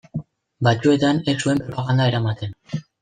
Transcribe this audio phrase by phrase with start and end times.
[0.67, 2.57] Batzuetan ez zuen propaganda eramaten.